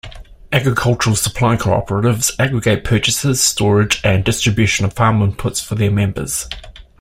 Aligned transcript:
Agricultural 0.51 1.15
supply 1.15 1.55
cooperatives 1.57 2.31
aggregate 2.39 2.83
purchases, 2.83 3.39
storage, 3.39 4.01
and 4.03 4.23
distribution 4.25 4.83
of 4.83 4.93
farm 4.93 5.19
inputs 5.19 5.63
for 5.63 5.75
their 5.75 5.91
members. 5.91 6.47